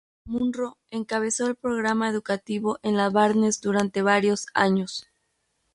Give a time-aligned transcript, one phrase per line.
[0.25, 5.05] Munro encabezó el Programa Educativo en la Barnes durante varios años.